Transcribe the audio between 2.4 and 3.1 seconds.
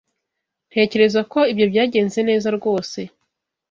rwose.